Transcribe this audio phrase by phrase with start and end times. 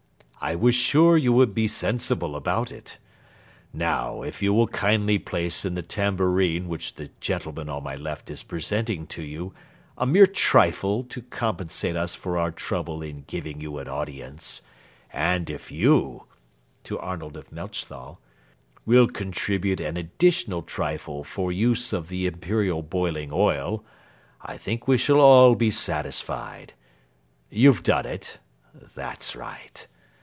[0.43, 2.97] "I was sure you would be sensible about it.
[3.73, 8.27] Now, if you will kindly place in the tambourine which the gentleman on my left
[8.31, 9.53] is presenting to you
[9.99, 14.63] a mere trifle to compensate us for our trouble in giving you an audience,
[15.13, 16.25] and if you"
[16.85, 18.19] (to Arnold of Melchthal)
[18.83, 23.85] "will contribute an additional trifle for use of the Imperial boiling oil,
[24.41, 26.73] I think we shall all be satisfied.
[27.51, 28.39] You've done it?
[28.73, 29.85] That's right.